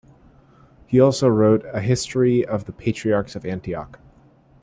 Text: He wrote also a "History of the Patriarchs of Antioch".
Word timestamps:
He 0.87 0.99
wrote 0.99 1.05
also 1.05 1.59
a 1.71 1.79
"History 1.79 2.43
of 2.43 2.65
the 2.65 2.71
Patriarchs 2.71 3.35
of 3.35 3.45
Antioch". 3.45 3.99